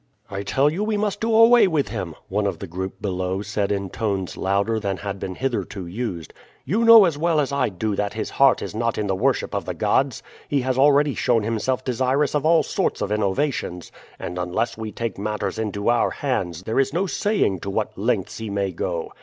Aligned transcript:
"I 0.31 0.41
tell 0.41 0.67
you 0.71 0.83
we 0.83 0.97
must 0.97 1.21
do 1.21 1.31
away 1.31 1.67
with 1.67 1.89
him," 1.89 2.15
one 2.27 2.47
of 2.47 2.57
the 2.57 2.65
group 2.65 3.03
below 3.03 3.43
said 3.43 3.71
in 3.71 3.91
tones 3.91 4.35
louder 4.35 4.79
than 4.79 4.97
had 4.97 5.19
been 5.19 5.35
hitherto 5.35 5.85
used. 5.85 6.33
"You 6.65 6.83
know 6.83 7.05
as 7.05 7.19
well 7.19 7.39
as 7.39 7.51
I 7.51 7.69
do 7.69 7.95
that 7.95 8.13
his 8.13 8.31
heart 8.31 8.63
is 8.63 8.73
not 8.73 8.97
in 8.97 9.05
the 9.05 9.13
worship 9.15 9.53
of 9.53 9.65
the 9.65 9.75
gods. 9.75 10.23
He 10.47 10.61
has 10.61 10.75
already 10.75 11.13
shown 11.13 11.43
himself 11.43 11.83
desirous 11.85 12.33
of 12.33 12.47
all 12.47 12.63
sorts 12.63 12.99
of 13.03 13.11
innovations, 13.11 13.91
and 14.17 14.39
unless 14.39 14.75
we 14.75 14.91
take 14.91 15.19
matters 15.19 15.59
in 15.59 15.71
our 15.87 16.09
hands 16.09 16.63
there 16.63 16.79
is 16.79 16.91
no 16.93 17.05
saying 17.05 17.59
to 17.59 17.69
what 17.69 17.95
lengths 17.95 18.39
he 18.39 18.49
may 18.49 18.71
go. 18.71 19.13